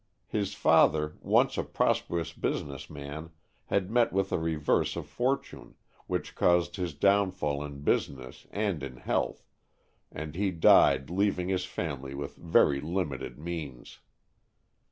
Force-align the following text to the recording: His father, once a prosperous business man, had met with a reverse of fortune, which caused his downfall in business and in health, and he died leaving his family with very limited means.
His 0.29 0.55
father, 0.55 1.13
once 1.21 1.59
a 1.59 1.63
prosperous 1.63 2.33
business 2.33 2.89
man, 2.89 3.29
had 3.65 3.91
met 3.91 4.11
with 4.11 4.31
a 4.31 4.39
reverse 4.39 4.95
of 4.95 5.05
fortune, 5.05 5.75
which 6.07 6.33
caused 6.33 6.75
his 6.75 6.95
downfall 6.95 7.63
in 7.63 7.81
business 7.81 8.47
and 8.49 8.81
in 8.81 8.97
health, 8.97 9.43
and 10.11 10.33
he 10.33 10.49
died 10.49 11.11
leaving 11.11 11.49
his 11.49 11.65
family 11.65 12.15
with 12.15 12.35
very 12.35 12.79
limited 12.81 13.37
means. 13.37 13.99